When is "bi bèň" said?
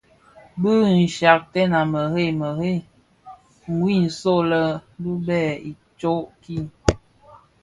5.01-5.53